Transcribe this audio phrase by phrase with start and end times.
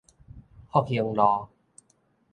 [0.71, 1.49] 福興路